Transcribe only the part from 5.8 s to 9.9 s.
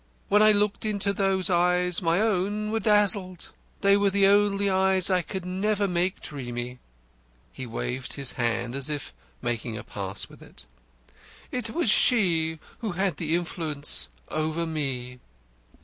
make dreamy." He waved his hand as if making a